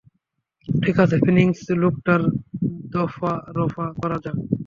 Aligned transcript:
ঠিক 0.67 0.95
আছে, 0.99 1.15
ফিনিক্স, 1.25 1.61
লোকটার 1.83 2.21
দফারফা 2.93 3.85
করা 4.01 4.17
যাক। 4.23 4.37